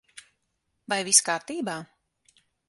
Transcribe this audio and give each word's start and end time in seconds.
Vai 0.93 0.99
viss 1.09 1.21
kārtībā? 1.29 1.77